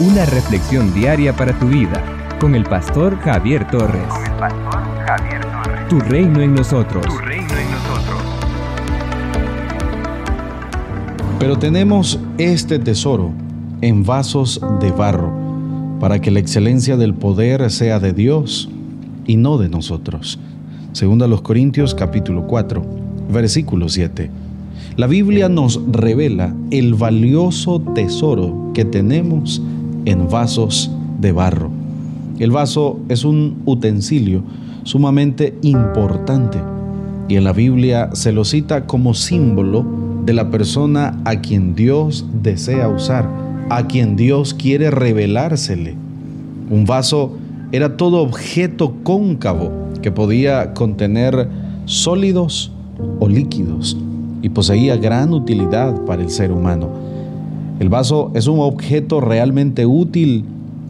Una 0.00 0.24
reflexión 0.26 0.94
diaria 0.94 1.34
para 1.34 1.58
tu 1.58 1.66
vida 1.66 2.00
con 2.40 2.54
el 2.54 2.62
pastor 2.62 3.18
Javier 3.18 3.68
Torres. 3.68 4.06
Con 4.08 4.24
el 4.24 4.38
pastor 4.38 4.82
Javier 5.04 5.40
Torres. 5.40 5.88
Tu 5.88 5.98
reino 5.98 6.40
en 6.40 6.54
nosotros. 6.54 7.04
Tu 7.04 7.18
reino 7.18 7.48
en 7.48 7.70
nosotros. 7.72 8.22
Pero 11.40 11.58
tenemos 11.58 12.20
este 12.38 12.78
tesoro 12.78 13.32
en 13.80 14.04
vasos 14.04 14.60
de 14.80 14.92
barro, 14.92 15.32
para 15.98 16.20
que 16.20 16.30
la 16.30 16.38
excelencia 16.38 16.96
del 16.96 17.14
poder 17.14 17.68
sea 17.68 17.98
de 17.98 18.12
Dios 18.12 18.70
y 19.26 19.36
no 19.36 19.58
de 19.58 19.68
nosotros. 19.68 20.38
Segunda 20.92 21.26
los 21.26 21.42
Corintios 21.42 21.96
capítulo 21.96 22.46
4, 22.46 22.84
versículo 23.32 23.88
7. 23.88 24.30
La 24.94 25.08
Biblia 25.08 25.48
nos 25.48 25.80
revela 25.90 26.54
el 26.70 26.94
valioso 26.94 27.80
tesoro 27.96 28.70
que 28.74 28.84
tenemos 28.84 29.60
en 30.04 30.28
vasos 30.28 30.90
de 31.20 31.32
barro. 31.32 31.70
El 32.38 32.50
vaso 32.50 33.00
es 33.08 33.24
un 33.24 33.62
utensilio 33.64 34.42
sumamente 34.84 35.56
importante 35.62 36.58
y 37.28 37.36
en 37.36 37.44
la 37.44 37.52
Biblia 37.52 38.10
se 38.14 38.32
lo 38.32 38.44
cita 38.44 38.86
como 38.86 39.12
símbolo 39.14 39.84
de 40.24 40.32
la 40.32 40.50
persona 40.50 41.20
a 41.24 41.40
quien 41.40 41.74
Dios 41.74 42.26
desea 42.42 42.88
usar, 42.88 43.28
a 43.70 43.86
quien 43.86 44.16
Dios 44.16 44.54
quiere 44.54 44.90
revelársele. 44.90 45.94
Un 46.70 46.84
vaso 46.84 47.36
era 47.72 47.96
todo 47.96 48.22
objeto 48.22 48.94
cóncavo 49.02 49.70
que 50.00 50.10
podía 50.10 50.74
contener 50.74 51.48
sólidos 51.84 52.72
o 53.20 53.28
líquidos 53.28 53.96
y 54.42 54.48
poseía 54.50 54.96
gran 54.96 55.32
utilidad 55.32 56.04
para 56.04 56.22
el 56.22 56.30
ser 56.30 56.52
humano. 56.52 57.07
El 57.78 57.88
vaso 57.88 58.32
es 58.34 58.48
un 58.48 58.58
objeto 58.58 59.20
realmente 59.20 59.86
útil 59.86 60.44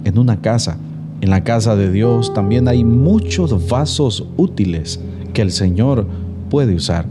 en 0.05 0.19
una 0.19 0.41
casa. 0.41 0.79
En 1.21 1.29
la 1.29 1.45
casa 1.45 1.77
de 1.77 1.93
Dios 1.93 2.33
también 2.33 2.67
hay 2.67 2.83
muchos 2.83 3.69
vasos 3.69 4.25
útiles 4.39 4.99
que 5.35 5.43
el 5.43 5.51
Señor 5.51 6.07
puede 6.49 6.75
usar. 6.75 7.05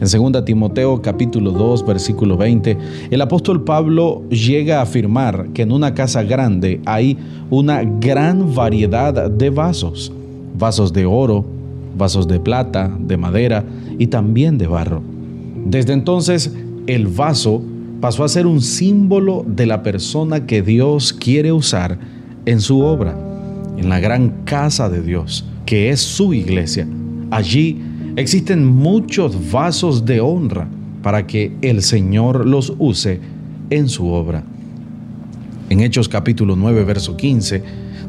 En 0.00 0.32
2 0.32 0.44
Timoteo 0.44 1.00
capítulo 1.02 1.52
2 1.52 1.86
versículo 1.86 2.36
20, 2.36 2.76
el 3.12 3.20
apóstol 3.20 3.62
Pablo 3.62 4.22
llega 4.28 4.80
a 4.80 4.82
afirmar 4.82 5.50
que 5.54 5.62
en 5.62 5.70
una 5.70 5.94
casa 5.94 6.24
grande 6.24 6.80
hay 6.84 7.16
una 7.48 7.84
gran 7.84 8.52
variedad 8.56 9.30
de 9.30 9.50
vasos, 9.50 10.12
vasos 10.58 10.92
de 10.92 11.06
oro, 11.06 11.44
vasos 11.96 12.26
de 12.26 12.40
plata, 12.40 12.90
de 12.98 13.16
madera 13.16 13.64
y 14.00 14.08
también 14.08 14.58
de 14.58 14.66
barro. 14.66 15.00
Desde 15.64 15.92
entonces, 15.92 16.52
el 16.88 17.06
vaso 17.06 17.62
pasó 18.02 18.24
a 18.24 18.28
ser 18.28 18.48
un 18.48 18.60
símbolo 18.60 19.44
de 19.46 19.64
la 19.64 19.84
persona 19.84 20.44
que 20.44 20.60
Dios 20.60 21.12
quiere 21.12 21.52
usar 21.52 22.00
en 22.46 22.60
su 22.60 22.80
obra, 22.80 23.16
en 23.78 23.88
la 23.88 24.00
gran 24.00 24.42
casa 24.42 24.88
de 24.88 25.00
Dios, 25.00 25.44
que 25.66 25.90
es 25.90 26.00
su 26.00 26.34
iglesia. 26.34 26.84
Allí 27.30 27.80
existen 28.16 28.66
muchos 28.66 29.52
vasos 29.52 30.04
de 30.04 30.20
honra 30.20 30.66
para 31.00 31.28
que 31.28 31.52
el 31.62 31.80
Señor 31.80 32.44
los 32.44 32.74
use 32.80 33.20
en 33.70 33.88
su 33.88 34.08
obra. 34.08 34.42
En 35.70 35.78
Hechos 35.78 36.08
capítulo 36.08 36.56
9, 36.56 36.82
verso 36.82 37.16
15, 37.16 37.62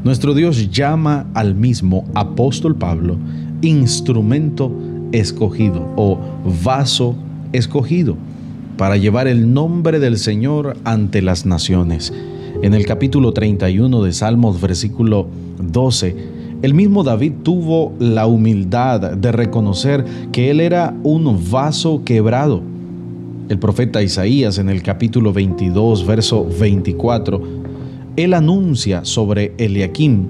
nuestro 0.04 0.34
Dios 0.34 0.72
llama 0.72 1.28
al 1.36 1.54
mismo 1.54 2.10
apóstol 2.16 2.76
Pablo 2.76 3.20
instrumento 3.62 4.72
escogido 5.12 5.88
o 5.96 6.18
vaso 6.64 7.16
escogido 7.52 8.18
para 8.78 8.98
llevar 8.98 9.28
el 9.28 9.54
nombre 9.54 10.00
del 10.00 10.18
Señor 10.18 10.78
ante 10.84 11.22
las 11.22 11.46
naciones. 11.46 12.14
En 12.62 12.74
el 12.74 12.86
capítulo 12.86 13.34
31 13.34 14.04
de 14.04 14.14
Salmos, 14.14 14.62
versículo 14.62 15.28
12, 15.60 16.16
el 16.62 16.74
mismo 16.74 17.04
David 17.04 17.34
tuvo 17.44 17.94
la 18.00 18.26
humildad 18.26 19.12
de 19.18 19.32
reconocer 19.32 20.06
que 20.32 20.50
él 20.50 20.62
era 20.62 20.96
un 21.04 21.40
vaso 21.52 22.04
quebrado. 22.06 22.62
El 23.50 23.60
profeta 23.60 24.02
Isaías 24.02 24.58
en 24.58 24.70
el 24.70 24.82
capítulo 24.82 25.34
22, 25.34 26.08
verso 26.08 26.48
24, 26.60 27.42
él 28.16 28.34
anuncia 28.34 29.04
sobre 29.04 29.54
Eliakim, 29.58 30.28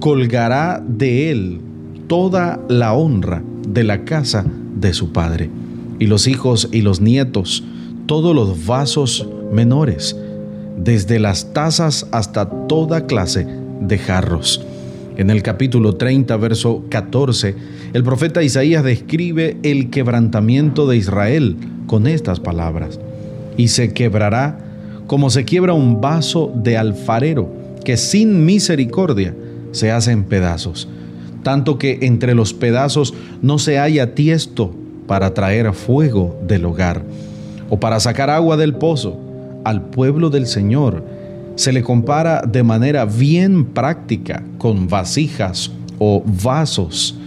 colgará 0.00 0.82
de 0.86 1.30
él 1.30 1.60
toda 2.06 2.60
la 2.68 2.94
honra 2.94 3.42
de 3.68 3.84
la 3.84 4.04
casa 4.04 4.46
de 4.76 4.94
su 4.94 5.12
padre 5.12 5.50
y 5.98 6.06
los 6.06 6.26
hijos 6.26 6.68
y 6.72 6.82
los 6.82 7.00
nietos, 7.00 7.64
todos 8.06 8.34
los 8.34 8.66
vasos 8.66 9.26
menores, 9.52 10.16
desde 10.76 11.18
las 11.18 11.52
tazas 11.52 12.06
hasta 12.12 12.48
toda 12.66 13.06
clase 13.06 13.46
de 13.80 13.98
jarros. 13.98 14.64
En 15.16 15.30
el 15.30 15.42
capítulo 15.42 15.96
30, 15.96 16.36
verso 16.36 16.84
14, 16.88 17.54
el 17.92 18.04
profeta 18.04 18.42
Isaías 18.42 18.84
describe 18.84 19.56
el 19.62 19.90
quebrantamiento 19.90 20.86
de 20.86 20.98
Israel 20.98 21.56
con 21.86 22.06
estas 22.06 22.38
palabras. 22.38 23.00
Y 23.56 23.68
se 23.68 23.92
quebrará 23.92 24.58
como 25.06 25.30
se 25.30 25.44
quiebra 25.44 25.72
un 25.72 26.00
vaso 26.00 26.52
de 26.54 26.76
alfarero, 26.76 27.48
que 27.84 27.96
sin 27.96 28.44
misericordia 28.44 29.34
se 29.72 29.90
hace 29.90 30.10
en 30.10 30.24
pedazos, 30.24 30.88
tanto 31.42 31.78
que 31.78 32.00
entre 32.02 32.34
los 32.34 32.52
pedazos 32.52 33.14
no 33.40 33.58
se 33.58 33.78
haya 33.78 34.14
tiesto 34.14 34.74
para 35.06 35.32
traer 35.32 35.72
fuego 35.72 36.36
del 36.46 36.64
hogar 36.64 37.04
o 37.68 37.78
para 37.80 38.00
sacar 38.00 38.30
agua 38.30 38.56
del 38.56 38.74
pozo. 38.74 39.18
Al 39.64 39.82
pueblo 39.82 40.30
del 40.30 40.46
Señor 40.46 41.04
se 41.56 41.72
le 41.72 41.82
compara 41.82 42.42
de 42.42 42.62
manera 42.62 43.04
bien 43.04 43.64
práctica 43.64 44.42
con 44.58 44.88
vasijas 44.88 45.72
o 45.98 46.22
vasos, 46.24 47.18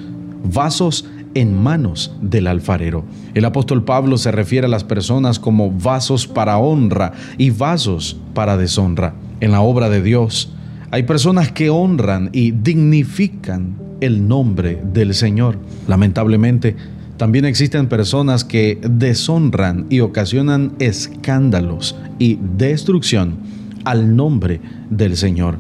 vasos 0.44 1.06
en 1.34 1.54
manos 1.54 2.14
del 2.22 2.48
alfarero. 2.48 3.04
El 3.34 3.46
apóstol 3.46 3.84
Pablo 3.84 4.18
se 4.18 4.32
refiere 4.32 4.66
a 4.66 4.70
las 4.70 4.84
personas 4.84 5.40
como 5.40 5.72
vasos 5.72 6.28
para 6.28 6.58
honra 6.58 7.14
y 7.38 7.50
vasos 7.50 8.18
para 8.34 8.58
deshonra. 8.58 9.14
En 9.40 9.52
la 9.52 9.62
obra 9.62 9.90
de 9.90 10.02
Dios 10.02 10.54
hay 10.92 11.04
personas 11.04 11.52
que 11.52 11.70
honran 11.70 12.30
y 12.34 12.52
dignifican 12.52 13.76
el 14.02 14.28
nombre 14.28 14.82
del 14.94 15.14
Señor. 15.14 15.58
Lamentablemente, 15.88 16.76
también 17.20 17.44
existen 17.44 17.90
personas 17.90 18.46
que 18.46 18.80
deshonran 18.82 19.88
y 19.90 20.00
ocasionan 20.00 20.72
escándalos 20.80 21.98
y 22.18 22.40
destrucción 22.58 23.36
al 23.84 24.16
nombre 24.16 24.62
del 24.90 25.18
Señor. 25.18 25.58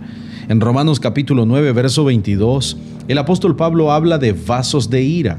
En 0.48 0.62
Romanos 0.62 1.02
capítulo 1.02 1.46
9, 1.46 1.74
verso 1.74 2.06
22, 2.06 2.78
el 3.10 3.18
apóstol 3.18 3.58
Pablo 3.58 3.92
habla 3.92 4.18
de 4.18 4.32
vasos 4.32 4.90
de 4.90 5.04
ira. 5.04 5.38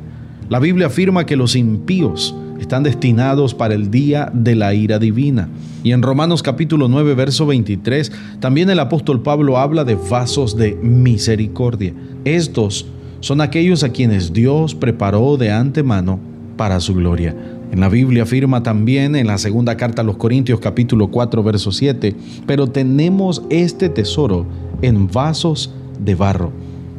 La 0.51 0.59
Biblia 0.59 0.89
afirma 0.89 1.25
que 1.25 1.37
los 1.37 1.57
impíos 1.57 2.35
están 2.61 2.83
destinados 2.83 3.55
para 3.55 3.73
el 3.73 3.91
día 3.91 4.31
de 4.35 4.57
la 4.57 4.75
ira 4.75 4.99
divina. 4.99 5.49
Y 5.83 5.93
en 5.93 6.03
Romanos 6.03 6.43
capítulo 6.43 6.87
9, 6.89 7.15
verso 7.15 7.47
23, 7.47 8.13
también 8.41 8.69
el 8.69 8.81
apóstol 8.81 9.23
Pablo 9.23 9.57
habla 9.57 9.85
de 9.85 9.95
vasos 9.95 10.55
de 10.55 10.75
misericordia. 10.83 11.95
Estos 12.27 12.85
son 13.21 13.41
aquellos 13.41 13.85
a 13.85 13.91
quienes 13.91 14.33
Dios 14.33 14.75
preparó 14.75 15.37
de 15.37 15.51
antemano 15.51 16.19
para 16.57 16.81
su 16.81 16.95
gloria. 16.95 17.37
En 17.73 17.81
la 17.81 17.89
Biblia 17.89 18.25
afirma 18.25 18.63
también 18.63 19.15
en 19.15 19.27
la 19.27 19.39
segunda 19.39 19.77
carta 19.77 20.03
a 20.03 20.05
los 20.05 20.17
Corintios 20.17 20.59
capítulo 20.59 21.09
4 21.09 21.43
verso 21.43 21.71
7, 21.71 22.17
pero 22.47 22.67
tenemos 22.67 23.43
este 23.49 23.89
tesoro 23.89 24.47
en 24.83 25.07
vasos 25.07 25.73
de 26.03 26.15
barro, 26.15 26.51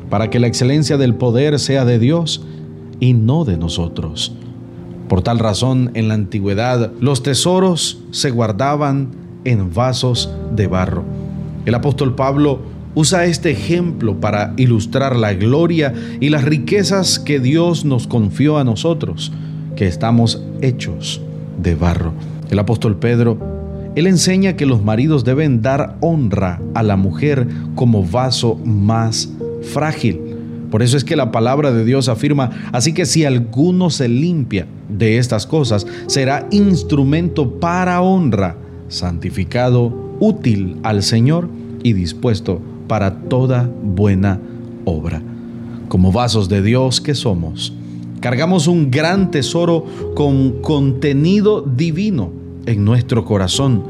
para 0.09 0.29
que 0.29 0.39
la 0.39 0.47
excelencia 0.47 0.97
del 0.97 1.15
poder 1.15 1.59
sea 1.59 1.83
de 1.83 1.99
Dios 1.99 2.45
y 2.99 3.13
no 3.13 3.43
de 3.43 3.57
nosotros. 3.57 4.33
Por 5.09 5.23
tal 5.23 5.39
razón, 5.39 5.91
en 5.93 6.07
la 6.07 6.13
antigüedad 6.13 6.93
los 7.01 7.21
tesoros 7.21 8.01
se 8.11 8.29
guardaban 8.31 9.09
en 9.43 9.73
vasos 9.73 10.29
de 10.55 10.67
barro. 10.67 11.03
El 11.65 11.75
apóstol 11.75 12.15
Pablo 12.15 12.59
usa 12.95 13.25
este 13.25 13.51
ejemplo 13.51 14.19
para 14.19 14.53
ilustrar 14.57 15.15
la 15.15 15.33
gloria 15.33 15.93
y 16.19 16.29
las 16.29 16.43
riquezas 16.43 17.19
que 17.19 17.39
Dios 17.39 17.85
nos 17.85 18.07
confió 18.07 18.57
a 18.57 18.63
nosotros, 18.63 19.31
que 19.75 19.87
estamos 19.87 20.43
hechos 20.61 21.21
de 21.61 21.75
barro. 21.75 22.13
El 22.49 22.59
apóstol 22.59 22.97
Pedro, 22.97 23.37
él 23.95 24.07
enseña 24.07 24.55
que 24.55 24.65
los 24.65 24.83
maridos 24.83 25.23
deben 25.23 25.61
dar 25.61 25.97
honra 26.01 26.61
a 26.73 26.83
la 26.83 26.97
mujer 26.97 27.47
como 27.75 28.05
vaso 28.05 28.55
más 28.65 29.29
frágil. 29.61 30.19
Por 30.69 30.81
eso 30.81 30.95
es 30.95 31.03
que 31.03 31.17
la 31.17 31.31
palabra 31.31 31.73
de 31.73 31.83
Dios 31.83 32.07
afirma, 32.07 32.51
así 32.71 32.93
que 32.93 33.05
si 33.05 33.25
alguno 33.25 33.89
se 33.89 34.07
limpia 34.07 34.67
de 34.87 35.17
estas 35.17 35.45
cosas, 35.45 35.85
será 36.07 36.47
instrumento 36.51 37.59
para 37.59 38.01
honra, 38.01 38.55
santificado, 38.87 40.15
útil 40.21 40.77
al 40.83 41.03
Señor 41.03 41.49
y 41.83 41.93
dispuesto 41.93 42.61
para 42.91 43.13
toda 43.13 43.69
buena 43.81 44.37
obra. 44.83 45.21
Como 45.87 46.11
vasos 46.11 46.49
de 46.49 46.61
Dios 46.61 46.99
que 46.99 47.15
somos, 47.15 47.71
cargamos 48.19 48.67
un 48.67 48.91
gran 48.91 49.31
tesoro 49.31 49.85
con 50.13 50.61
contenido 50.61 51.61
divino 51.61 52.33
en 52.65 52.83
nuestro 52.83 53.23
corazón 53.23 53.85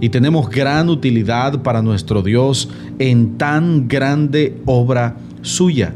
y 0.00 0.08
tenemos 0.08 0.48
gran 0.48 0.88
utilidad 0.88 1.60
para 1.62 1.82
nuestro 1.82 2.22
Dios 2.22 2.70
en 2.98 3.36
tan 3.36 3.88
grande 3.88 4.56
obra 4.64 5.18
suya. 5.42 5.92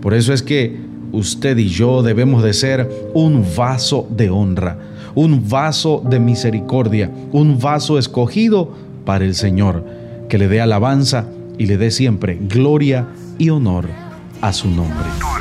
Por 0.00 0.14
eso 0.14 0.32
es 0.32 0.44
que 0.44 0.76
usted 1.10 1.58
y 1.58 1.66
yo 1.66 2.04
debemos 2.04 2.44
de 2.44 2.52
ser 2.52 3.10
un 3.14 3.44
vaso 3.56 4.06
de 4.16 4.30
honra, 4.30 4.78
un 5.16 5.48
vaso 5.48 6.04
de 6.08 6.20
misericordia, 6.20 7.10
un 7.32 7.58
vaso 7.58 7.98
escogido 7.98 8.70
para 9.04 9.24
el 9.24 9.34
Señor, 9.34 9.84
que 10.28 10.38
le 10.38 10.46
dé 10.46 10.60
alabanza 10.60 11.26
y 11.58 11.66
le 11.66 11.76
dé 11.76 11.90
siempre 11.90 12.38
gloria 12.40 13.08
y 13.38 13.50
honor 13.50 13.88
a 14.40 14.52
su 14.52 14.68
nombre. 14.68 15.35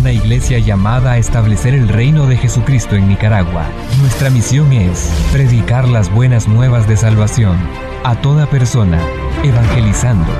Una 0.00 0.12
iglesia 0.12 0.58
llamada 0.58 1.12
a 1.12 1.18
establecer 1.18 1.74
el 1.74 1.86
reino 1.86 2.26
de 2.26 2.34
Jesucristo 2.38 2.96
en 2.96 3.06
Nicaragua. 3.06 3.66
Nuestra 4.00 4.30
misión 4.30 4.72
es 4.72 5.12
predicar 5.30 5.86
las 5.86 6.10
buenas 6.10 6.48
nuevas 6.48 6.88
de 6.88 6.96
salvación 6.96 7.58
a 8.04 8.18
toda 8.22 8.46
persona, 8.46 8.98
evangelizando, 9.44 10.32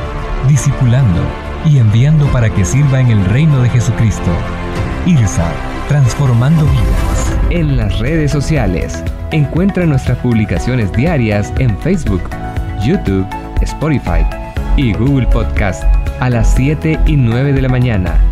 discipulando 0.48 1.20
y 1.66 1.76
enviando 1.76 2.24
para 2.32 2.48
que 2.48 2.64
sirva 2.64 3.00
en 3.00 3.08
el 3.08 3.22
reino 3.26 3.60
de 3.60 3.68
Jesucristo. 3.68 4.30
IRSA, 5.04 5.52
transformando 5.88 6.64
vidas. 6.64 7.36
En 7.50 7.76
las 7.76 7.98
redes 7.98 8.30
sociales, 8.30 9.04
encuentra 9.30 9.84
nuestras 9.84 10.16
publicaciones 10.18 10.90
diarias 10.92 11.52
en 11.58 11.78
Facebook, 11.80 12.22
YouTube, 12.82 13.26
Spotify 13.60 14.24
y 14.78 14.94
Google 14.94 15.26
Podcast 15.26 15.84
a 16.18 16.30
las 16.30 16.54
7 16.54 16.98
y 17.04 17.16
9 17.16 17.52
de 17.52 17.60
la 17.60 17.68
mañana 17.68 18.29